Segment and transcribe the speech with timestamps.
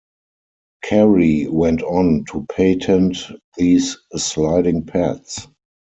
[0.83, 3.17] Carey went on to patent
[3.55, 5.45] these sliding pads.